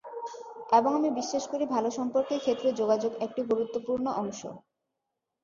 এবং 0.77 0.91
আমি 0.99 1.09
বিশ্বাস 1.19 1.43
করি, 1.51 1.63
ভালো 1.75 1.89
সম্পর্কের 1.97 2.39
ক্ষেত্রে 2.39 2.69
যোগাযোগ 2.73 3.11
একটি 3.25 3.41
গুরুত্বপূর্ণ 3.51 4.05
অংশ। 4.21 4.41